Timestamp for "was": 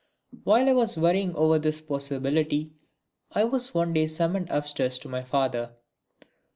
0.73-0.97, 3.43-3.75